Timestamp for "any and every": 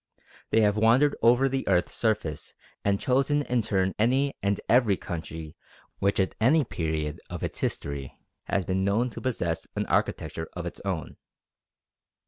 3.99-4.97